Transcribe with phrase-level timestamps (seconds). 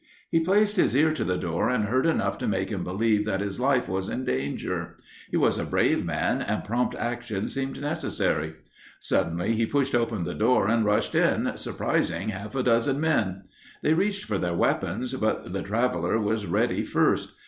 [0.31, 3.39] "He placed his ear to the door and heard enough to make him believe that
[3.39, 4.97] his life was in danger.
[5.29, 8.55] He was a brave man, and prompt action seemed necessary.
[8.99, 13.43] Suddenly he pushed open the door and rushed in, surprising half a dozen men.
[13.83, 17.33] They reached for their weapons, but the traveler was ready first.